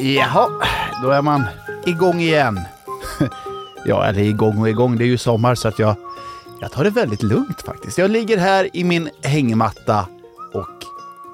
Jaha, 0.00 0.48
då 1.02 1.10
är 1.10 1.22
man 1.22 1.44
igång 1.86 2.20
igen. 2.20 2.60
ja, 3.84 4.04
eller 4.04 4.20
igång 4.20 4.58
och 4.58 4.68
igång, 4.68 4.98
det 4.98 5.04
är 5.04 5.06
ju 5.06 5.18
sommar 5.18 5.54
så 5.54 5.68
att 5.68 5.78
jag, 5.78 5.96
jag 6.60 6.72
tar 6.72 6.84
det 6.84 6.90
väldigt 6.90 7.22
lugnt 7.22 7.62
faktiskt. 7.62 7.98
Jag 7.98 8.10
ligger 8.10 8.38
här 8.38 8.76
i 8.76 8.84
min 8.84 9.10
hängmatta 9.22 10.06
och 10.52 10.84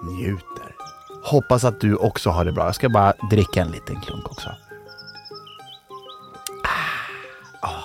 njuter. 0.02 0.74
Hoppas 1.22 1.64
att 1.64 1.80
du 1.80 1.96
också 1.96 2.30
har 2.30 2.44
det 2.44 2.52
bra. 2.52 2.64
Jag 2.64 2.74
ska 2.74 2.88
bara 2.88 3.12
dricka 3.30 3.60
en 3.62 3.70
liten 3.70 4.00
klunk 4.00 4.30
också. 4.30 4.48
Ah, 6.64 7.68
ah. 7.68 7.84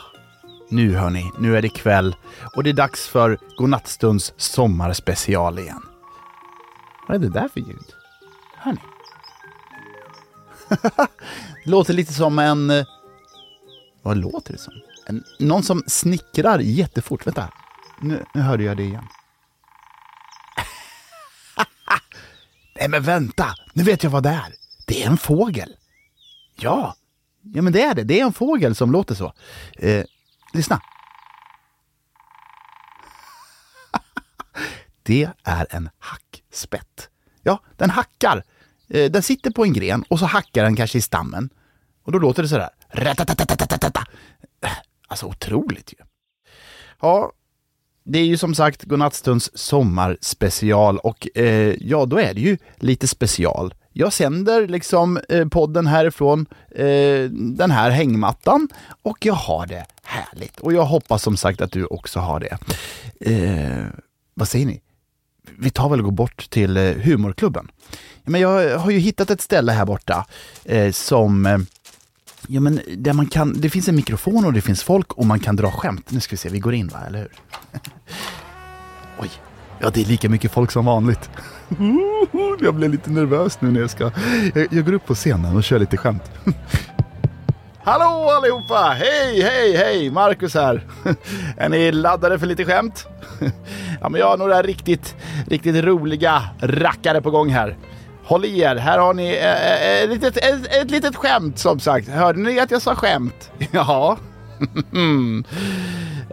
Nu 0.70 0.96
hörni, 0.96 1.32
nu 1.40 1.58
är 1.58 1.62
det 1.62 1.70
kväll 1.70 2.16
och 2.56 2.64
det 2.64 2.70
är 2.70 2.74
dags 2.74 3.08
för 3.08 3.38
Godnattstunds 3.58 4.34
sommarspecial 4.38 5.60
igen. 5.60 5.82
Vad 7.08 7.16
är 7.16 7.20
det 7.20 7.30
där 7.30 7.48
för 7.54 7.60
ljud? 7.60 7.94
Hör 8.58 8.72
ni? 8.72 8.91
Det 10.72 11.08
låter 11.70 11.94
lite 11.94 12.14
som 12.14 12.40
en... 12.40 12.70
Eh, 12.70 12.86
vad 14.02 14.18
låter 14.18 14.54
det 14.54 14.60
som? 14.60 14.74
En, 15.08 15.24
någon 15.40 15.64
som 15.64 15.84
snickrar 15.88 16.60
jättefort. 16.60 17.28
Vänta. 17.28 17.50
Nu, 18.00 18.26
nu 18.34 18.42
hörde 18.42 18.64
jag 18.64 18.78
det 18.78 18.84
igen. 18.84 19.08
Nej 22.80 22.90
men 22.90 23.04
vänta! 23.04 23.56
Nu 23.74 23.84
vet 23.84 24.04
jag 24.04 24.10
vad 24.10 24.24
det 24.24 24.30
är. 24.30 24.56
Det 24.88 25.04
är 25.04 25.08
en 25.08 25.18
fågel. 25.18 25.76
Ja, 26.56 26.96
ja 27.42 27.62
men 27.62 27.74
det 27.74 27.82
är 27.82 27.96
det. 27.96 28.04
Det 28.04 28.20
är 28.20 28.26
en 28.26 28.34
fågel 28.34 28.76
som 28.76 28.92
låter 28.92 29.16
så. 29.16 29.34
Eh, 29.74 30.04
lyssna. 30.54 30.82
Det 35.04 35.30
är 35.44 35.68
en 35.70 35.90
hackspett. 36.00 37.10
Ja, 37.44 37.64
den 37.78 37.90
hackar. 37.90 38.44
Eh, 38.94 39.12
Den 39.12 39.24
sitter 39.24 39.52
på 39.52 39.64
en 39.64 39.74
gren 39.74 40.04
och 40.08 40.20
så 40.20 40.26
hackar 40.26 40.64
den 40.64 40.76
kanske 40.76 40.98
i 40.98 41.02
stammen. 41.02 41.50
Och 42.04 42.12
då 42.12 42.20
låter 42.20 42.44
det 42.44 42.50
sådär. 42.50 42.70
där. 44.60 44.78
Alltså 45.08 45.26
otroligt 45.26 45.94
ju. 45.94 46.04
Ja, 47.02 47.32
det 48.04 48.20
är 48.20 48.26
ju 48.26 48.38
som 48.38 48.56
sagt 48.56 48.84
Godnattstunds 48.84 49.52
sommarspecial 49.54 50.98
och 50.98 51.38
eh, 51.38 51.76
ja, 51.80 52.06
då 52.06 52.20
är 52.20 52.34
det 52.34 52.42
ju 52.42 52.58
lite 52.76 53.08
special. 53.08 53.74
Jag 53.94 54.14
sänder 54.14 54.68
liksom 54.68 55.20
eh, 55.30 55.48
podden 55.48 55.88
härifrån 55.88 56.46
eh, 56.76 57.24
den 57.32 57.72
här 57.72 57.90
hängmattan 57.90 58.68
och 59.02 59.26
jag 59.26 59.34
har 59.34 59.68
det 59.68 59.86
härligt. 60.04 60.60
Och 60.60 60.74
jag 60.74 60.86
hoppas 60.86 61.24
som 61.24 61.38
sagt 61.38 61.62
att 61.62 61.72
du 61.72 61.86
också 61.86 62.20
har 62.20 62.40
det. 62.40 62.58
Eh, 63.20 63.86
vad 64.34 64.48
säger 64.48 64.66
ni? 64.66 64.82
vi 65.58 65.70
tar 65.70 65.90
väl 65.90 66.00
och 66.00 66.06
går 66.06 66.12
bort 66.12 66.50
till 66.50 66.78
eh, 66.78 66.84
humorklubben. 66.84 67.68
Men 68.24 68.42
jag 68.42 68.80
har 68.80 68.92
ju 68.92 69.00
hittat 69.00 69.30
ett 69.30 69.42
ställe 69.42 69.72
här 69.72 69.86
borta 69.86 70.26
eh, 70.66 70.92
som 70.92 71.46
eh, 71.46 71.58
Ja 72.48 72.62
men 72.62 72.82
där 72.98 73.14
man 73.14 73.26
kan, 73.26 73.54
det 73.62 73.70
finns 73.70 73.88
en 73.88 73.96
mikrofon 73.96 74.46
och 74.46 74.54
det 74.54 74.62
finns 74.62 74.84
folk 74.84 75.14
och 75.14 75.26
man 75.26 75.40
kan 75.40 75.56
dra 75.56 75.72
skämt. 75.72 76.12
Nu 76.12 76.20
ska 76.20 76.34
vi 76.34 76.38
se, 76.38 76.50
vi 76.50 76.60
går 76.60 76.74
in 76.74 76.88
va, 76.88 77.00
eller 77.08 77.20
hur? 77.20 77.32
Oj, 79.20 79.30
ja 79.80 79.90
det 79.90 80.02
är 80.02 80.06
lika 80.06 80.30
mycket 80.30 80.52
folk 80.52 80.72
som 80.72 80.86
vanligt. 80.86 81.30
Jag 82.60 82.76
blir 82.76 82.90
lite 82.90 83.12
nervös 83.12 83.62
nu 83.62 83.72
när 83.72 83.82
jag 83.82 83.90
ska, 83.90 84.12
jag, 84.56 84.68
jag 84.72 84.86
går 84.86 84.94
upp 84.94 85.06
på 85.06 85.16
scenen 85.16 85.56
och 85.56 85.64
kör 85.64 85.80
lite 85.80 85.98
skämt. 85.98 86.32
Hallå 87.84 88.30
allihopa! 88.30 88.96
Hej, 88.98 89.42
hej, 89.42 89.76
hej! 89.76 90.12
Marcus 90.12 90.54
här. 90.54 90.88
Är 91.58 91.70
ni 91.70 91.92
laddade 91.92 92.40
för 92.40 92.48
lite 92.48 92.66
skämt? 92.66 93.08
Ja, 94.02 94.10
men 94.10 94.20
jag 94.20 94.28
har 94.28 94.38
några 94.38 94.62
riktigt, 94.62 95.16
riktigt 95.48 95.84
roliga 95.84 96.44
rackare 96.60 97.22
på 97.22 97.32
gång 97.32 97.50
här. 97.50 97.78
Håll 98.24 98.46
i 98.46 98.60
er, 98.60 98.76
här 98.76 98.98
har 99.00 99.14
ni 99.14 99.34
eh, 99.34 99.72
eh, 99.72 99.98
eh, 99.98 100.04
ett, 100.04 100.10
litet, 100.10 100.38
ett, 100.38 100.76
ett 100.82 100.92
litet 100.92 101.16
skämt 101.16 101.60
som 101.60 101.80
sagt. 101.80 102.10
Hörde 102.10 102.40
ni 102.40 102.60
att 102.60 102.72
jag 102.72 102.82
sa 102.82 102.96
skämt? 102.96 103.52
Ja. 103.72 104.18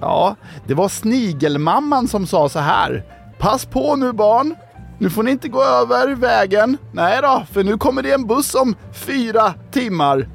Ja, 0.00 0.36
det 0.66 0.74
var 0.74 0.88
snigelmamman 0.88 2.08
som 2.08 2.26
sa 2.26 2.48
så 2.48 2.58
här. 2.58 3.04
Pass 3.38 3.64
på 3.64 3.96
nu 3.96 4.12
barn. 4.12 4.54
Nu 4.98 5.10
får 5.10 5.22
ni 5.22 5.30
inte 5.30 5.48
gå 5.48 5.62
över 5.64 6.14
vägen. 6.14 6.76
Nej 6.92 7.18
då, 7.22 7.46
för 7.52 7.64
nu 7.64 7.78
kommer 7.78 8.02
det 8.02 8.12
en 8.12 8.26
buss 8.26 8.54
om 8.54 8.74
fyra 8.92 9.54
timmar. 9.70 10.28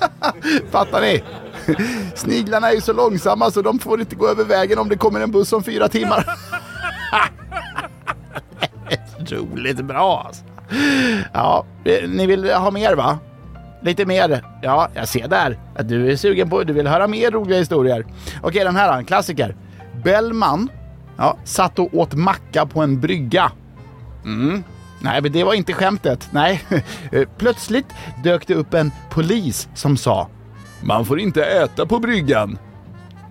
Fattar 0.70 1.00
ni? 1.00 1.22
Sniglarna 2.14 2.68
är 2.70 2.74
ju 2.74 2.80
så 2.80 2.92
långsamma 2.92 3.50
så 3.50 3.62
de 3.62 3.78
får 3.78 4.00
inte 4.00 4.16
gå 4.16 4.28
över 4.28 4.44
vägen 4.44 4.78
om 4.78 4.88
det 4.88 4.96
kommer 4.96 5.20
en 5.20 5.30
buss 5.30 5.52
om 5.52 5.62
fyra 5.64 5.88
timmar. 5.88 6.24
Roligt 9.30 9.84
bra 9.84 10.24
alltså. 10.26 10.44
Ja, 11.32 11.64
ni 12.08 12.26
vill 12.26 12.50
ha 12.50 12.70
mer 12.70 12.94
va? 12.94 13.18
Lite 13.82 14.06
mer? 14.06 14.44
Ja, 14.62 14.88
jag 14.94 15.08
ser 15.08 15.28
där 15.28 15.58
att 15.76 15.88
du 15.88 16.12
är 16.12 16.16
sugen 16.16 16.50
på, 16.50 16.64
du 16.64 16.72
vill 16.72 16.86
höra 16.86 17.06
mer 17.06 17.30
roliga 17.30 17.58
historier. 17.58 18.06
Okej, 18.42 18.64
den 18.64 18.76
här 18.76 18.92
då, 18.92 18.98
en 18.98 19.04
klassiker. 19.04 19.56
Bellman 20.04 20.68
ja, 21.16 21.36
satt 21.44 21.78
och 21.78 21.94
åt 21.94 22.14
macka 22.14 22.66
på 22.66 22.82
en 22.82 23.00
brygga. 23.00 23.52
Mm. 24.24 24.64
Nej, 25.00 25.22
men 25.22 25.32
det 25.32 25.44
var 25.44 25.54
inte 25.54 25.72
skämtet. 25.72 26.28
Nej. 26.30 26.64
Plötsligt 27.38 27.86
dök 28.24 28.46
det 28.46 28.54
upp 28.54 28.74
en 28.74 28.92
polis 29.10 29.68
som 29.74 29.96
sa 29.96 30.28
Man 30.82 31.06
får 31.06 31.20
inte 31.20 31.44
äta 31.44 31.86
på 31.86 31.98
bryggan. 31.98 32.58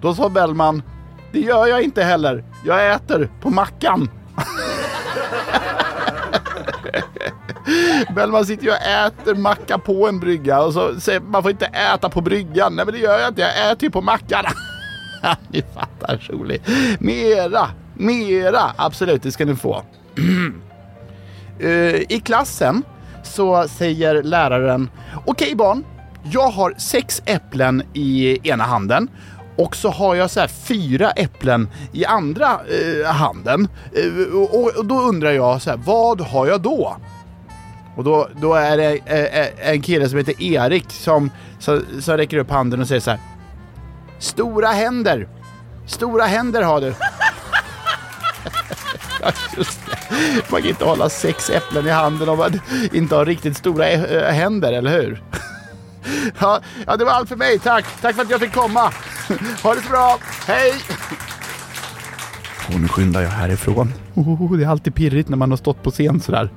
Då 0.02 0.16
sa 0.16 0.30
Bellman 0.30 0.84
Det 1.32 1.40
gör 1.40 1.68
jag 1.68 1.84
inte 1.84 2.04
heller. 2.04 2.44
Jag 2.66 2.92
äter 2.92 3.30
på 3.42 3.50
mackan. 3.50 4.10
Bellman 8.16 8.46
sitter 8.46 8.64
ju 8.64 8.70
och 8.70 8.82
äter 8.82 9.36
macka 9.36 9.78
på 9.78 10.08
en 10.08 10.20
brygga 10.20 10.62
och 10.62 10.74
så 10.74 11.00
säger 11.00 11.20
man 11.20 11.42
får 11.42 11.52
inte 11.52 11.66
äta 11.66 12.10
på 12.10 12.22
bryggan. 12.22 12.76
Nej 12.76 12.86
men 12.86 12.94
det 12.94 13.00
gör 13.00 13.20
jag 13.20 13.28
inte, 13.28 13.42
jag 13.42 13.72
äter 13.72 13.84
ju 13.84 13.92
på 13.92 14.02
mackan. 14.02 14.46
ni 15.50 15.64
fattar 15.74 16.28
roligt. 16.30 16.68
Mera, 17.00 17.70
mera, 17.94 18.62
absolut 18.76 19.24
det 19.24 19.32
ska 19.32 19.46
ni 19.46 19.56
få. 19.56 19.82
uh, 21.64 21.96
I 22.10 22.22
klassen 22.26 22.84
så 23.24 23.68
säger 23.68 24.24
läraren 24.24 24.90
Okej 25.26 25.56
barn, 25.56 25.84
jag 26.24 26.50
har 26.50 26.74
sex 26.78 27.22
äpplen 27.26 27.84
i 27.94 28.40
ena 28.50 28.64
handen 28.64 29.10
och 29.58 29.76
så 29.76 29.90
har 29.90 30.16
jag 30.16 30.30
så 30.30 30.40
här 30.40 30.48
fyra 30.48 31.12
äpplen 31.12 31.70
i 31.92 32.06
andra 32.06 32.46
eh, 32.46 33.12
handen. 33.12 33.68
Eh, 33.94 34.36
och, 34.36 34.78
och 34.78 34.86
då 34.86 35.00
undrar 35.00 35.32
jag 35.32 35.62
så 35.62 35.70
här, 35.70 35.78
vad 35.78 36.22
har 36.22 36.48
jag 36.48 36.62
då? 36.62 36.98
Och 37.98 38.04
då, 38.04 38.30
då 38.42 38.54
är 38.54 38.78
det 38.78 39.00
eh, 39.06 39.42
eh, 39.42 39.70
en 39.72 39.82
kille 39.82 40.10
som 40.10 40.18
heter 40.18 40.42
Erik 40.44 40.86
som, 40.90 41.32
som, 41.60 41.86
som 42.02 42.18
räcker 42.18 42.38
upp 42.38 42.50
handen 42.50 42.82
och 42.82 42.88
säger 42.88 43.02
så 43.02 43.12
här. 43.12 43.20
Stora 44.20 44.68
händer! 44.68 45.28
Stora 45.88 46.26
händer 46.26 46.62
har 46.62 46.82
du! 46.82 46.94
Ja, 49.22 49.32
just 49.58 49.80
det. 49.86 50.52
Man 50.52 50.62
kan 50.62 50.70
inte 50.70 50.86
hålla 50.86 51.10
sex 51.10 51.50
äpplen 51.50 51.88
i 51.88 51.90
handen 51.90 52.30
om 52.30 52.38
man 52.38 52.60
inte 52.94 53.16
har 53.16 53.26
riktigt 53.26 53.58
stora 53.58 53.90
eh, 53.90 54.34
händer, 54.34 54.74
eller 54.74 54.92
hur? 54.92 55.24
Ja, 56.40 56.60
ja, 56.88 56.98
det 56.98 57.06
var 57.06 57.12
allt 57.12 57.30
för 57.30 57.36
mig. 57.36 57.60
Tack! 57.60 57.86
Tack 58.02 58.16
för 58.16 58.22
att 58.22 58.30
jag 58.30 58.40
fick 58.40 58.54
komma. 58.54 58.94
Ha 59.64 59.76
det 59.76 59.82
så 59.82 59.90
bra. 59.90 60.18
Hej! 60.48 60.74
Och 62.74 62.82
nu 62.82 62.88
skyndar 62.88 63.22
jag 63.22 63.30
härifrån. 63.30 63.94
Oh, 64.14 64.58
det 64.58 64.64
är 64.64 64.68
alltid 64.68 64.96
pirrigt 64.96 65.30
när 65.30 65.38
man 65.38 65.50
har 65.50 65.58
stått 65.58 65.84
på 65.84 65.92
scen 65.92 66.22
sådär. 66.22 66.50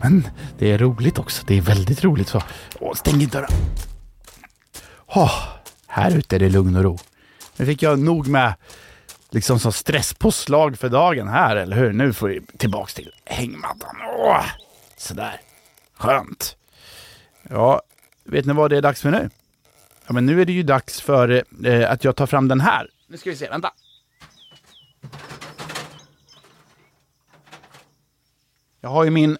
Men 0.00 0.28
det 0.58 0.72
är 0.72 0.78
roligt 0.78 1.18
också. 1.18 1.44
Det 1.46 1.58
är 1.58 1.60
väldigt 1.60 2.04
roligt. 2.04 2.28
Så. 2.28 2.42
Oh, 2.80 2.94
stäng 2.94 3.20
inte 3.20 3.38
dörren. 3.38 3.50
Oh, 5.06 5.32
här 5.86 6.16
ute 6.16 6.36
är 6.36 6.40
det 6.40 6.48
lugn 6.48 6.76
och 6.76 6.82
ro. 6.82 6.98
Nu 7.56 7.66
fick 7.66 7.82
jag 7.82 7.98
nog 7.98 8.26
med 8.26 8.54
liksom 9.30 9.58
som 9.58 9.72
stresspåslag 9.72 10.78
för 10.78 10.88
dagen 10.88 11.28
här, 11.28 11.56
eller 11.56 11.76
hur? 11.76 11.92
Nu 11.92 12.12
får 12.12 12.28
vi 12.28 12.40
tillbaks 12.58 12.94
till 12.94 13.12
hängmattan. 13.24 13.96
Oh, 14.18 14.44
sådär. 14.96 15.40
Skönt. 15.98 16.56
Ja, 17.50 17.82
vet 18.24 18.46
ni 18.46 18.52
vad 18.52 18.70
det 18.70 18.76
är 18.76 18.82
dags 18.82 19.02
för 19.02 19.10
nu? 19.10 19.30
Ja, 20.06 20.12
men 20.12 20.26
nu 20.26 20.40
är 20.40 20.44
det 20.44 20.52
ju 20.52 20.62
dags 20.62 21.00
för 21.00 21.44
eh, 21.64 21.90
att 21.90 22.04
jag 22.04 22.16
tar 22.16 22.26
fram 22.26 22.48
den 22.48 22.60
här. 22.60 22.88
Nu 23.08 23.16
ska 23.16 23.30
vi 23.30 23.36
se, 23.36 23.48
vänta. 23.48 23.72
Jag 28.84 28.90
har 28.90 29.04
ju 29.04 29.10
min... 29.10 29.38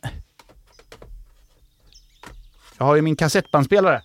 Jag 2.78 2.84
har 2.84 2.96
ju 2.96 3.02
min 3.02 3.16
kassettbandspelare. 3.16 4.02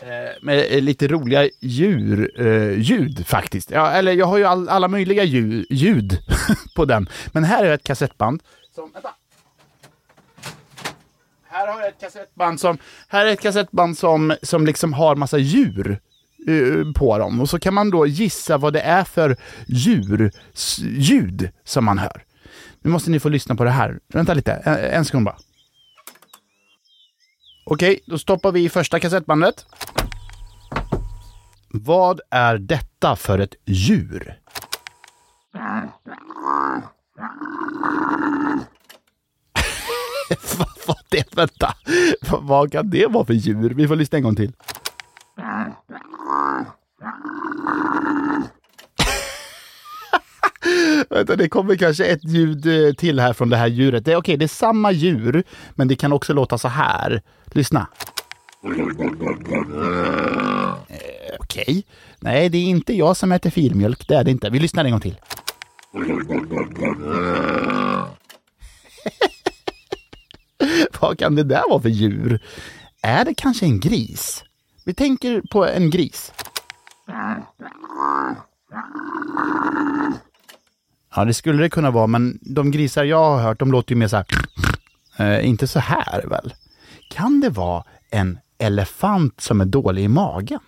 Eh, 0.00 0.08
med 0.42 0.66
eh, 0.70 0.80
lite 0.80 1.08
roliga 1.08 1.48
djur, 1.60 2.40
eh, 2.46 2.78
ljud 2.78 3.26
faktiskt. 3.26 3.70
Ja, 3.70 3.90
eller 3.90 4.12
jag 4.12 4.26
har 4.26 4.38
ju 4.38 4.44
all, 4.44 4.68
alla 4.68 4.88
möjliga 4.88 5.24
ljud, 5.24 5.66
ljud 5.70 6.18
på 6.76 6.84
den. 6.84 7.08
Men 7.32 7.44
här 7.44 7.64
är 7.64 7.74
ett 7.74 7.84
kassettband 7.84 8.42
som... 8.74 8.90
Vänta. 8.92 9.14
Här 11.48 11.66
har 11.72 11.80
jag 11.80 11.88
ett 11.88 12.00
kassettband 12.00 12.60
som, 12.60 12.78
här 13.08 13.26
är 13.26 13.32
ett 13.32 13.40
kassettband 13.40 13.98
som, 13.98 14.36
som 14.42 14.66
liksom 14.66 14.92
har 14.92 15.16
massa 15.16 15.38
djur 15.38 16.00
eh, 16.48 16.92
på 16.94 17.18
dem. 17.18 17.40
Och 17.40 17.50
så 17.50 17.58
kan 17.58 17.74
man 17.74 17.90
då 17.90 18.06
gissa 18.06 18.58
vad 18.58 18.72
det 18.72 18.80
är 18.80 19.04
för 19.04 19.36
djur-ljud 19.66 21.50
som 21.64 21.84
man 21.84 21.98
hör. 21.98 22.24
Nu 22.82 22.90
måste 22.90 23.10
ni 23.10 23.20
få 23.20 23.28
lyssna 23.28 23.54
på 23.54 23.64
det 23.64 23.70
här. 23.70 24.00
Vänta 24.08 24.34
lite, 24.34 24.52
en, 24.52 24.74
en 24.76 25.04
sekund 25.04 25.24
bara. 25.26 25.36
Okej, 27.64 28.00
då 28.06 28.18
stoppar 28.18 28.52
vi 28.52 28.64
i 28.64 28.68
första 28.68 29.00
kassettbandet. 29.00 29.66
Vad 31.68 32.20
är 32.30 32.58
detta 32.58 33.16
för 33.16 33.38
ett 33.38 33.54
djur? 33.64 34.38
vad 40.58 40.68
var 40.86 40.96
det? 41.08 41.36
Vänta. 41.36 41.74
Vad- 42.30 42.42
Vad 42.42 42.72
kan 42.72 42.90
det 42.90 43.06
vara 43.06 43.24
för 43.24 43.34
djur? 43.34 43.70
Vi 43.74 43.88
får 43.88 43.96
lyssna 43.96 44.18
en 44.18 44.24
gång 44.24 44.36
till. 44.36 44.52
Vänta, 51.10 51.36
det 51.36 51.48
kommer 51.48 51.76
kanske 51.76 52.04
ett 52.04 52.24
ljud 52.24 52.66
eh, 52.66 52.92
till 52.94 53.20
här 53.20 53.32
från 53.32 53.50
det 53.50 53.56
här 53.56 53.66
djuret. 53.66 54.04
Det 54.04 54.12
är 54.12 54.16
okej, 54.16 54.36
det 54.36 54.44
är 54.44 54.48
samma 54.48 54.92
djur, 54.92 55.44
men 55.74 55.88
det 55.88 55.96
kan 55.96 56.12
också 56.12 56.32
låta 56.32 56.58
så 56.58 56.68
här. 56.68 57.22
Lyssna. 57.44 57.86
Eh, 60.88 61.36
okej. 61.40 61.84
Nej, 62.20 62.48
det 62.48 62.58
är 62.58 62.64
inte 62.64 62.94
jag 62.94 63.16
som 63.16 63.32
äter 63.32 63.50
filmjölk. 63.50 64.08
Det 64.08 64.14
är 64.14 64.24
det 64.24 64.30
inte. 64.30 64.50
Vi 64.50 64.58
lyssnar 64.58 64.84
en 64.84 64.90
gång 64.90 65.00
till. 65.00 65.16
Vad 71.00 71.18
kan 71.18 71.34
det 71.34 71.42
där 71.44 71.62
vara 71.68 71.82
för 71.82 71.88
djur? 71.88 72.40
Är 73.02 73.24
det 73.24 73.34
kanske 73.34 73.66
en 73.66 73.80
gris? 73.80 74.44
Vi 74.84 74.94
tänker 74.94 75.42
på 75.52 75.66
en 75.66 75.90
gris. 75.90 76.32
Ja, 81.16 81.24
det 81.24 81.34
skulle 81.34 81.62
det 81.62 81.70
kunna 81.70 81.90
vara, 81.90 82.06
men 82.06 82.38
de 82.40 82.70
grisar 82.70 83.04
jag 83.04 83.24
har 83.24 83.42
hört, 83.42 83.58
de 83.58 83.72
låter 83.72 83.92
ju 83.92 83.98
mer 83.98 84.08
så 84.08 84.16
här. 84.16 84.26
Eh, 85.18 85.48
inte 85.48 85.66
så 85.66 85.78
här 85.78 86.26
väl? 86.26 86.54
Kan 87.10 87.40
det 87.40 87.50
vara 87.50 87.84
en 88.10 88.38
elefant 88.58 89.40
som 89.40 89.60
är 89.60 89.64
dålig 89.64 90.04
i 90.04 90.08
magen? 90.08 90.60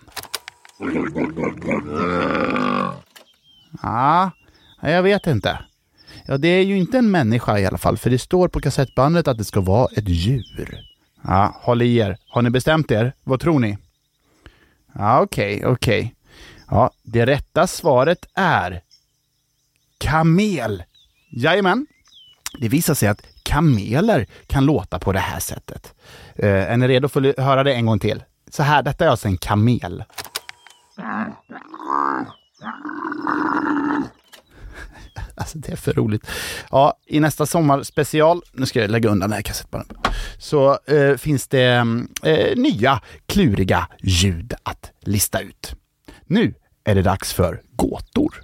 Ja, 3.81 4.31
jag 4.81 5.03
vet 5.03 5.27
inte. 5.27 5.59
Ja, 6.25 6.37
det 6.37 6.47
är 6.47 6.63
ju 6.63 6.77
inte 6.77 6.97
en 6.97 7.11
människa 7.11 7.59
i 7.59 7.65
alla 7.65 7.77
fall, 7.77 7.97
för 7.97 8.09
det 8.09 8.19
står 8.19 8.47
på 8.47 8.61
kassettbandet 8.61 9.27
att 9.27 9.37
det 9.37 9.43
ska 9.43 9.61
vara 9.61 9.87
ett 9.95 10.09
djur. 10.09 10.79
Ja, 11.21 11.55
håll 11.61 11.81
i 11.81 11.97
er. 11.97 12.17
Har 12.29 12.41
ni 12.41 12.49
bestämt 12.49 12.91
er? 12.91 13.13
Vad 13.23 13.39
tror 13.39 13.59
ni? 13.59 13.77
Ja, 14.93 15.21
okej, 15.21 15.65
okej. 15.65 16.15
Ja, 16.69 16.91
det 17.03 17.25
rätta 17.25 17.67
svaret 17.67 18.25
är 18.35 18.81
kamel. 20.05 20.83
Jajamän. 21.29 21.85
Det 22.59 22.69
visar 22.69 22.93
sig 22.93 23.09
att 23.09 23.21
kameler 23.43 24.27
kan 24.47 24.65
låta 24.65 24.99
på 24.99 25.11
det 25.11 25.19
här 25.19 25.39
sättet. 25.39 25.93
Eh, 26.35 26.71
är 26.71 26.77
ni 26.77 26.87
redo 26.87 27.07
för 27.07 27.29
att 27.29 27.39
höra 27.45 27.63
det 27.63 27.73
en 27.73 27.85
gång 27.85 27.99
till? 27.99 28.23
Så 28.51 28.63
här, 28.63 28.83
detta 28.83 29.05
är 29.05 29.09
alltså 29.09 29.27
en 29.27 29.37
kamel. 29.37 30.03
Alltså 35.37 35.57
det 35.57 35.71
är 35.71 35.75
för 35.75 35.93
roligt. 35.93 36.27
Ja, 36.71 36.93
i 37.05 37.19
nästa 37.19 37.45
sommarspecial, 37.45 38.41
nu 38.53 38.65
ska 38.65 38.81
jag 38.81 38.89
lägga 38.89 39.09
undan 39.09 39.29
den 39.29 39.35
här 39.35 39.41
kassettbandet, 39.41 39.97
så 40.37 40.79
eh, 40.85 41.15
finns 41.17 41.47
det 41.47 41.63
mm, 41.63 42.07
eh, 42.23 42.57
nya 42.57 43.01
kluriga 43.25 43.87
ljud 44.03 44.53
att 44.63 44.91
lista 44.99 45.39
ut. 45.39 45.75
Nu 46.25 46.53
är 46.83 46.95
det 46.95 47.01
dags 47.01 47.33
för 47.33 47.61
gåtor. 47.71 48.41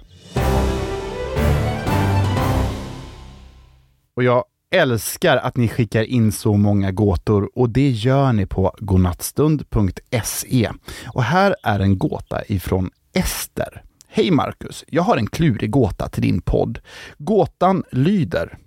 Och 4.16 4.22
jag 4.22 4.44
älskar 4.70 5.36
att 5.36 5.56
ni 5.56 5.68
skickar 5.68 6.02
in 6.02 6.32
så 6.32 6.56
många 6.56 6.90
gåtor 6.90 7.50
och 7.54 7.70
det 7.70 7.90
gör 7.90 8.32
ni 8.32 8.46
på 8.46 8.74
godnattstund.se. 8.78 10.70
Och 11.06 11.22
här 11.22 11.56
är 11.62 11.80
en 11.80 11.98
gåta 11.98 12.44
ifrån 12.48 12.90
Ester. 13.12 13.82
Hej 14.08 14.30
Marcus, 14.30 14.84
jag 14.88 15.02
har 15.02 15.16
en 15.16 15.26
klurig 15.26 15.70
gåta 15.70 16.08
till 16.08 16.22
din 16.22 16.40
podd. 16.40 16.78
Gåtan 17.18 17.84
lyder. 17.90 18.58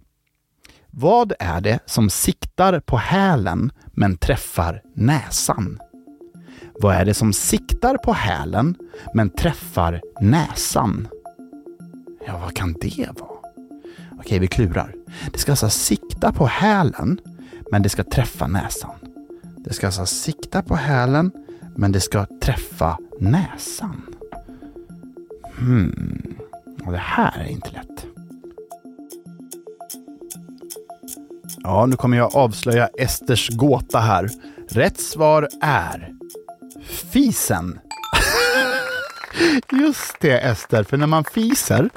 Vad 0.88 1.34
är 1.40 1.62
det 1.62 1.80
som 1.86 2.10
siktar 2.10 2.80
på 2.80 2.98
hälen 2.98 3.72
men 3.88 4.18
träffar 4.18 4.82
näsan? 4.96 5.80
Vad 6.82 6.96
är 6.96 7.06
det 7.06 7.14
som 7.14 7.34
siktar 7.34 7.98
på 7.98 8.14
hälen 8.14 8.76
men 9.14 9.30
träffar 9.30 10.02
näsan? 10.22 11.08
Ja, 12.28 12.38
vad 12.38 12.56
kan 12.56 12.74
det 12.74 13.10
vara? 13.20 13.35
Okej, 14.26 14.40
vi 14.40 14.48
klurar. 14.48 14.96
Det 15.34 15.40
ska 15.40 15.52
alltså 15.52 15.70
sikta 15.70 16.32
på 16.32 16.46
hälen, 16.46 17.20
men 17.72 17.82
det 17.82 17.90
ska 17.90 18.04
träffa 18.04 18.48
näsan. 18.48 18.96
Det 19.58 19.74
ska 19.74 19.86
alltså 19.86 20.06
sikta 20.06 20.62
på 20.62 20.76
hälen, 20.76 21.32
men 21.76 21.92
det 21.92 22.00
ska 22.00 22.26
träffa 22.42 22.98
näsan. 23.20 24.16
Hmm, 25.58 26.38
och 26.86 26.92
det 26.92 26.98
här 26.98 27.40
är 27.40 27.48
inte 27.48 27.70
lätt. 27.72 28.06
Ja, 31.58 31.86
nu 31.86 31.96
kommer 31.96 32.18
jag 32.18 32.36
avslöja 32.36 32.88
Esters 32.88 33.50
gåta 33.50 34.00
här. 34.00 34.30
Rätt 34.70 35.00
svar 35.00 35.50
är 35.62 36.14
fisen. 37.12 37.80
Just 39.72 40.16
det 40.22 40.40
Ester, 40.40 40.84
för 40.84 40.98
när 40.98 41.08
man 41.08 41.24
fiser 41.24 41.90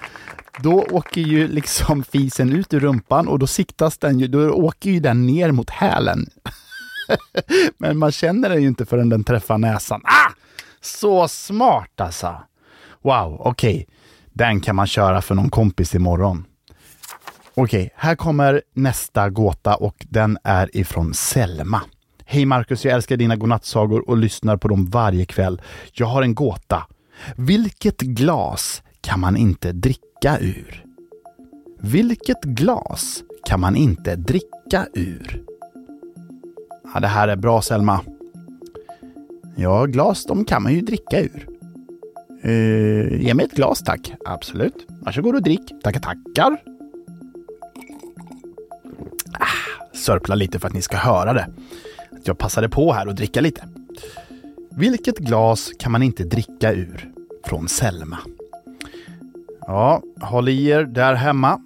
då 0.63 0.87
åker 0.91 1.21
ju 1.21 1.49
liksom 1.49 2.05
fisen 2.05 2.53
ut 2.53 2.75
ur 2.75 2.81
rumpan 2.81 3.29
och 3.29 3.39
då 3.39 3.47
siktas 3.47 3.99
den 3.99 4.19
ju, 4.19 4.27
då 4.27 4.51
åker 4.51 4.91
ju 4.91 5.01
den 5.01 5.27
ner 5.27 5.53
mot 5.53 5.71
hälen. 5.71 6.27
Men 7.79 7.99
man 7.99 8.13
känner 8.13 8.49
den 8.49 8.63
ju 8.63 8.69
inte 8.69 8.87
förrän 8.87 9.09
den 9.09 9.25
träffar 9.25 9.59
näsan. 9.59 10.01
Ah! 10.05 10.33
Så 10.81 11.29
smart 11.29 12.01
alltså! 12.01 12.43
Wow, 13.03 13.41
okej. 13.41 13.87
Den 14.33 14.61
kan 14.61 14.77
man 14.77 14.87
köra 14.87 15.23
för 15.23 15.35
någon 15.35 15.51
kompis 15.51 15.95
imorgon. 15.95 16.45
Okej, 17.55 17.91
här 17.97 18.17
kommer 18.17 18.63
nästa 18.75 19.31
gåta 19.31 19.75
och 19.75 20.07
den 20.09 20.39
är 20.45 20.77
ifrån 20.77 21.15
Selma. 21.15 21.83
Hej 22.25 22.45
Marcus, 22.45 22.85
jag 22.85 22.95
älskar 22.95 23.17
dina 23.17 23.37
godnattsagor 23.37 24.09
och 24.09 24.17
lyssnar 24.17 24.57
på 24.57 24.69
dem 24.69 24.87
varje 24.87 25.25
kväll. 25.25 25.63
Jag 25.93 26.07
har 26.07 26.23
en 26.23 26.35
gåta. 26.35 26.87
Vilket 27.37 28.01
glas 28.01 28.83
kan 29.01 29.21
man 29.21 29.37
inte 29.37 29.73
dricka 29.73 30.08
ur? 30.25 30.85
Vilket 31.81 32.45
glas 32.45 33.23
kan 33.45 33.61
man 33.61 33.77
inte 33.77 34.17
dricka 34.17 34.87
ur? 34.95 35.43
Ja, 36.95 37.01
det 37.01 37.07
här 37.07 37.29
är 37.29 37.37
bra 37.37 37.63
Selma. 37.63 38.01
Ja, 39.57 39.85
glas 39.85 40.25
de 40.25 40.45
kan 40.45 40.63
man 40.63 40.75
ju 40.75 40.81
dricka 40.81 41.21
ur. 41.21 41.49
Uh, 42.45 43.23
ge 43.23 43.35
mig 43.35 43.47
ett 43.47 43.53
glas 43.53 43.83
tack. 43.83 44.13
Absolut. 44.25 44.87
Varsågod 44.89 45.35
och 45.35 45.43
drick. 45.43 45.73
Tackar, 45.83 46.01
tackar. 46.01 46.63
Ah, 49.33 49.97
sörpla 49.97 50.35
lite 50.35 50.59
för 50.59 50.69
att 50.69 50.75
ni 50.75 50.83
ska 50.83 50.97
höra 50.97 51.33
det. 51.33 51.47
Att 52.11 52.27
jag 52.27 52.39
passade 52.39 52.69
på 52.69 52.93
här 52.93 53.09
och 53.09 53.15
dricka 53.15 53.41
lite. 53.41 53.69
Vilket 54.71 55.19
glas 55.19 55.71
kan 55.79 55.93
man 55.93 56.03
inte 56.03 56.25
dricka 56.25 56.73
ur? 56.73 57.13
Från 57.45 57.69
Selma. 57.69 58.19
Ja, 59.71 60.03
håll 60.21 60.49
i 60.49 60.67
er 60.69 60.85
där 60.85 61.15
hemma. 61.15 61.61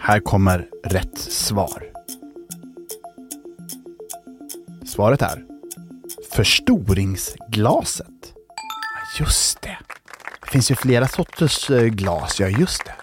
Här 0.00 0.20
kommer 0.20 0.68
rätt 0.84 1.18
svar. 1.18 1.84
Svaret 4.86 5.22
är 5.22 5.44
förstoringsglaset. 6.32 8.06
Ja, 8.08 9.24
Just 9.24 9.62
det. 9.62 9.78
Det 10.44 10.50
finns 10.50 10.70
ju 10.70 10.74
flera 10.74 11.08
sorters 11.08 11.70
eh, 11.70 11.84
glas, 11.84 12.40
ja 12.40 12.48
just 12.48 12.84
det. 12.84 12.94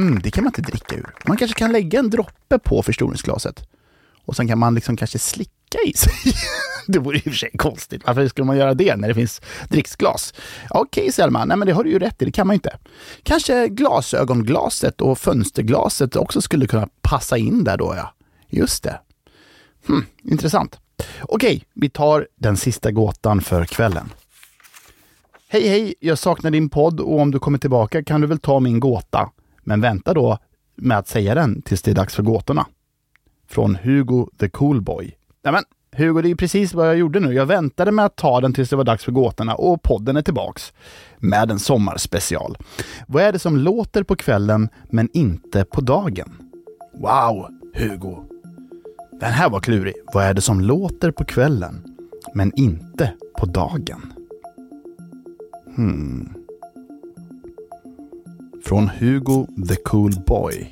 Mm, 0.00 0.18
det 0.22 0.30
kan 0.30 0.44
man 0.44 0.48
inte 0.50 0.62
dricka 0.70 0.96
ur. 0.96 1.14
Man 1.26 1.36
kanske 1.36 1.58
kan 1.58 1.72
lägga 1.72 1.98
en 1.98 2.10
droppe 2.10 2.58
på 2.58 2.82
förstoringsglaset. 2.82 3.68
Och 4.24 4.36
sen 4.36 4.48
kan 4.48 4.58
man 4.58 4.74
liksom 4.74 4.96
kanske 4.96 5.18
slicka 5.18 5.78
i 5.86 5.92
sig. 5.92 6.12
det 6.92 6.98
vore 6.98 7.16
i 7.16 7.20
och 7.20 7.24
för 7.24 7.30
sig 7.30 7.50
konstigt. 7.56 8.02
Varför 8.06 8.28
skulle 8.28 8.46
man 8.46 8.56
göra 8.56 8.74
det 8.74 8.96
när 8.96 9.08
det 9.08 9.14
finns 9.14 9.40
dricksglas? 9.68 10.34
Okej 10.70 11.12
Selma, 11.12 11.44
nej 11.44 11.56
men 11.56 11.66
det 11.66 11.72
har 11.72 11.84
du 11.84 11.90
ju 11.90 11.98
rätt 11.98 12.22
i, 12.22 12.24
det 12.24 12.32
kan 12.32 12.46
man 12.46 12.54
inte. 12.54 12.78
Kanske 13.22 13.68
glasögonglaset 13.68 15.00
och 15.00 15.18
fönsterglaset 15.18 16.16
också 16.16 16.40
skulle 16.40 16.66
kunna 16.66 16.88
passa 17.02 17.38
in 17.38 17.64
där 17.64 17.76
då 17.76 17.94
ja. 17.96 18.14
Just 18.48 18.82
det. 18.82 19.00
Hmm, 19.86 20.06
intressant. 20.22 20.78
Okej, 21.22 21.64
vi 21.74 21.90
tar 21.90 22.28
den 22.36 22.56
sista 22.56 22.90
gåtan 22.90 23.40
för 23.40 23.64
kvällen. 23.64 24.12
Hej 25.48 25.68
hej, 25.68 25.94
jag 26.00 26.18
saknar 26.18 26.50
din 26.50 26.68
podd 26.68 27.00
och 27.00 27.20
om 27.20 27.30
du 27.30 27.38
kommer 27.38 27.58
tillbaka 27.58 28.04
kan 28.04 28.20
du 28.20 28.26
väl 28.26 28.38
ta 28.38 28.60
min 28.60 28.80
gåta. 28.80 29.30
Men 29.62 29.80
vänta 29.80 30.14
då 30.14 30.38
med 30.74 30.98
att 30.98 31.08
säga 31.08 31.34
den 31.34 31.62
tills 31.62 31.82
det 31.82 31.90
är 31.90 31.94
dags 31.94 32.14
för 32.14 32.22
gåtorna. 32.22 32.66
Från 33.48 33.76
Hugo 33.76 34.28
the 34.38 34.48
Coolboy. 34.48 35.16
Nämen, 35.44 35.64
Hugo, 35.96 36.22
det 36.22 36.30
är 36.30 36.34
precis 36.34 36.74
vad 36.74 36.88
jag 36.88 36.96
gjorde 36.96 37.20
nu. 37.20 37.32
Jag 37.34 37.46
väntade 37.46 37.92
med 37.92 38.04
att 38.04 38.16
ta 38.16 38.40
den 38.40 38.52
tills 38.52 38.70
det 38.70 38.76
var 38.76 38.84
dags 38.84 39.04
för 39.04 39.12
gåtorna 39.12 39.54
och 39.54 39.82
podden 39.82 40.16
är 40.16 40.22
tillbaks. 40.22 40.72
Med 41.18 41.50
en 41.50 41.58
sommarspecial. 41.58 42.56
Vad 43.06 43.22
är 43.22 43.32
det 43.32 43.38
som 43.38 43.56
låter 43.56 44.02
på 44.02 44.16
kvällen 44.16 44.68
men 44.90 45.08
inte 45.12 45.64
på 45.64 45.80
dagen? 45.80 46.32
Wow, 46.92 47.48
Hugo. 47.74 48.16
Den 49.20 49.32
här 49.32 49.50
var 49.50 49.60
klurig. 49.60 49.94
Vad 50.14 50.24
är 50.24 50.34
det 50.34 50.40
som 50.40 50.60
låter 50.60 51.10
på 51.10 51.24
kvällen, 51.24 51.82
men 52.34 52.52
inte 52.56 53.12
på 53.38 53.46
dagen? 53.46 54.12
Hmm. 55.76 56.34
Från 58.64 58.88
Hugo 58.88 59.46
the 59.68 59.76
Cool 59.76 60.12
Boy. 60.26 60.70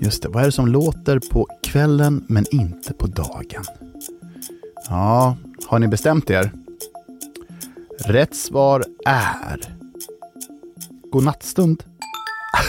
Just 0.00 0.22
det, 0.22 0.28
vad 0.28 0.42
är 0.42 0.46
det 0.46 0.52
som 0.52 0.66
låter 0.66 1.18
på 1.32 1.46
kvällen 1.62 2.24
men 2.28 2.44
inte 2.50 2.92
på 2.92 3.06
dagen? 3.06 3.85
Ja, 4.88 5.36
har 5.66 5.78
ni 5.78 5.88
bestämt 5.88 6.30
er? 6.30 6.52
Rätt 7.98 8.36
svar 8.36 8.84
är 9.06 9.60
godnattstund. 11.12 11.84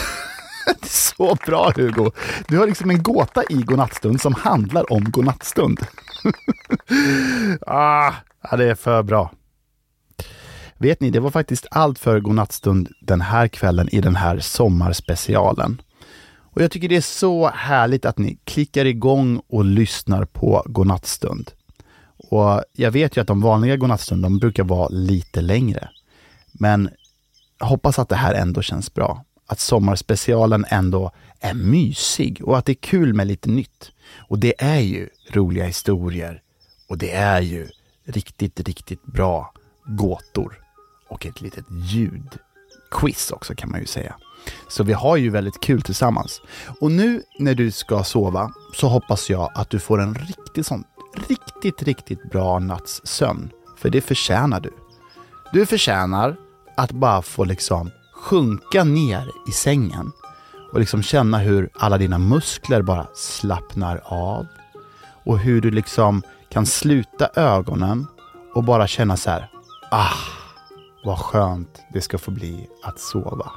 Så 0.82 1.36
bra 1.46 1.72
Hugo! 1.76 2.10
Du 2.48 2.58
har 2.58 2.66
liksom 2.66 2.90
en 2.90 3.02
gåta 3.02 3.42
i 3.50 3.54
godnattstund 3.54 4.20
som 4.20 4.34
handlar 4.34 4.92
om 4.92 5.04
godnattstund. 5.10 5.78
ah, 7.66 8.12
ja, 8.50 8.56
det 8.56 8.64
är 8.64 8.74
för 8.74 9.02
bra. 9.02 9.32
Vet 10.78 11.00
ni, 11.00 11.10
det 11.10 11.20
var 11.20 11.30
faktiskt 11.30 11.66
allt 11.70 11.98
för 11.98 12.20
godnattstund 12.20 12.88
den 13.00 13.20
här 13.20 13.48
kvällen 13.48 13.88
i 13.88 14.00
den 14.00 14.16
här 14.16 14.38
sommarspecialen. 14.38 15.82
Och 16.40 16.62
jag 16.62 16.70
tycker 16.70 16.88
det 16.88 16.96
är 16.96 17.00
så 17.00 17.48
härligt 17.48 18.04
att 18.04 18.18
ni 18.18 18.38
klickar 18.44 18.84
igång 18.84 19.42
och 19.48 19.64
lyssnar 19.64 20.24
på 20.24 20.62
godnattstund. 20.66 21.50
Och 22.28 22.62
jag 22.72 22.90
vet 22.90 23.16
ju 23.16 23.20
att 23.20 23.26
de 23.26 23.40
vanliga 23.40 23.76
godnattstunderna 23.76 24.38
brukar 24.38 24.64
vara 24.64 24.88
lite 24.88 25.40
längre. 25.40 25.88
Men 26.52 26.90
jag 27.58 27.66
hoppas 27.66 27.98
att 27.98 28.08
det 28.08 28.16
här 28.16 28.34
ändå 28.34 28.62
känns 28.62 28.94
bra. 28.94 29.24
Att 29.46 29.60
sommarspecialen 29.60 30.64
ändå 30.68 31.12
är 31.40 31.54
mysig 31.54 32.40
och 32.44 32.58
att 32.58 32.64
det 32.64 32.72
är 32.72 32.74
kul 32.74 33.14
med 33.14 33.26
lite 33.26 33.50
nytt. 33.50 33.90
Och 34.16 34.38
det 34.38 34.54
är 34.58 34.80
ju 34.80 35.08
roliga 35.32 35.64
historier 35.64 36.42
och 36.88 36.98
det 36.98 37.12
är 37.12 37.40
ju 37.40 37.68
riktigt, 38.04 38.60
riktigt 38.60 39.02
bra 39.02 39.52
gåtor 39.84 40.60
och 41.08 41.26
ett 41.26 41.40
litet 41.40 41.64
ljudquiz 41.70 43.30
också 43.30 43.54
kan 43.54 43.70
man 43.70 43.80
ju 43.80 43.86
säga. 43.86 44.14
Så 44.68 44.84
vi 44.84 44.92
har 44.92 45.16
ju 45.16 45.30
väldigt 45.30 45.60
kul 45.60 45.82
tillsammans. 45.82 46.40
Och 46.80 46.92
nu 46.92 47.22
när 47.38 47.54
du 47.54 47.70
ska 47.70 48.04
sova 48.04 48.52
så 48.74 48.88
hoppas 48.88 49.30
jag 49.30 49.50
att 49.54 49.70
du 49.70 49.78
får 49.78 50.00
en 50.00 50.14
riktigt 50.14 50.66
sån, 50.66 50.84
riktigt, 51.18 51.82
riktigt 51.82 52.30
bra 52.30 52.58
natts 52.58 53.00
sömn. 53.04 53.50
För 53.76 53.90
det 53.90 54.00
förtjänar 54.00 54.60
du. 54.60 54.70
Du 55.52 55.66
förtjänar 55.66 56.36
att 56.76 56.92
bara 56.92 57.22
få 57.22 57.44
liksom 57.44 57.90
sjunka 58.14 58.84
ner 58.84 59.30
i 59.48 59.52
sängen 59.52 60.12
och 60.72 60.80
liksom 60.80 61.02
känna 61.02 61.38
hur 61.38 61.70
alla 61.74 61.98
dina 61.98 62.18
muskler 62.18 62.82
bara 62.82 63.06
slappnar 63.14 64.02
av 64.04 64.46
och 65.24 65.38
hur 65.38 65.60
du 65.60 65.70
liksom 65.70 66.22
kan 66.48 66.66
sluta 66.66 67.30
ögonen 67.34 68.06
och 68.54 68.64
bara 68.64 68.86
känna 68.86 69.16
så 69.16 69.30
här, 69.30 69.50
ah, 69.90 70.14
vad 71.04 71.18
skönt 71.18 71.82
det 71.92 72.00
ska 72.00 72.18
få 72.18 72.30
bli 72.30 72.68
att 72.82 73.00
sova. 73.00 73.52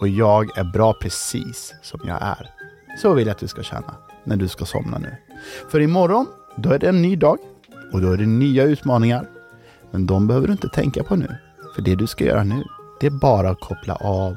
Och 0.00 0.08
jag 0.08 0.58
är 0.58 0.64
bra 0.64 0.92
precis 0.92 1.74
som 1.82 2.00
jag 2.04 2.22
är. 2.22 2.50
Så 3.02 3.14
vill 3.14 3.26
jag 3.26 3.34
att 3.34 3.40
du 3.40 3.48
ska 3.48 3.62
känna 3.62 3.94
när 4.24 4.36
du 4.36 4.48
ska 4.48 4.64
somna 4.64 4.98
nu. 4.98 5.16
För 5.70 5.80
imorgon, 5.80 6.26
då 6.56 6.70
är 6.70 6.78
det 6.78 6.88
en 6.88 7.02
ny 7.02 7.16
dag 7.16 7.38
och 7.92 8.00
då 8.00 8.12
är 8.12 8.16
det 8.16 8.26
nya 8.26 8.64
utmaningar. 8.64 9.28
Men 9.90 10.06
de 10.06 10.26
behöver 10.26 10.46
du 10.46 10.52
inte 10.52 10.68
tänka 10.68 11.02
på 11.02 11.16
nu. 11.16 11.36
För 11.74 11.82
det 11.82 11.94
du 11.94 12.06
ska 12.06 12.24
göra 12.24 12.44
nu, 12.44 12.64
det 13.00 13.06
är 13.06 13.10
bara 13.10 13.50
att 13.50 13.60
koppla 13.60 13.94
av 13.94 14.36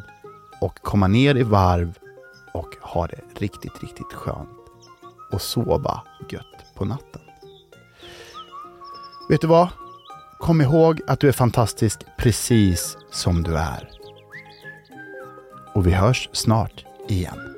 och 0.61 0.81
komma 0.81 1.07
ner 1.07 1.35
i 1.35 1.43
varv 1.43 1.97
och 2.53 2.75
ha 2.81 3.07
det 3.07 3.21
riktigt, 3.35 3.81
riktigt 3.81 4.13
skönt. 4.13 4.49
Och 5.31 5.41
sova 5.41 6.01
gött 6.29 6.75
på 6.75 6.85
natten. 6.85 7.21
Vet 9.29 9.41
du 9.41 9.47
vad? 9.47 9.67
Kom 10.39 10.61
ihåg 10.61 11.01
att 11.07 11.19
du 11.19 11.27
är 11.27 11.31
fantastisk 11.31 11.99
precis 12.17 12.97
som 13.11 13.43
du 13.43 13.57
är. 13.57 13.89
Och 15.73 15.87
vi 15.87 15.91
hörs 15.91 16.29
snart 16.33 16.85
igen. 17.07 17.48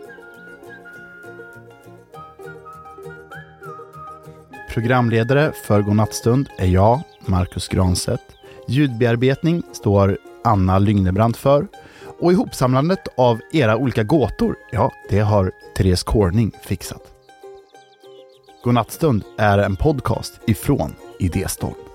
Programledare 4.72 5.52
för 5.52 5.82
Godnattstund 5.82 6.50
är 6.58 6.66
jag, 6.66 7.02
Marcus 7.26 7.68
Granstedt. 7.68 8.22
Ljudbearbetning 8.68 9.64
står 9.72 10.18
Anna 10.44 10.80
Lygnebrant 10.80 11.38
för. 11.38 11.68
Och 12.20 12.32
ihopsamlandet 12.32 13.08
av 13.18 13.40
era 13.52 13.78
olika 13.78 14.04
gåtor, 14.04 14.56
ja, 14.72 14.92
det 15.10 15.20
har 15.20 15.52
Therese 15.78 16.04
Corning 16.04 16.52
fixat. 16.64 17.02
Godnattstund 18.64 19.24
är 19.38 19.58
en 19.58 19.76
podcast 19.76 20.40
ifrån 20.48 20.96
Idéstorm. 21.20 21.91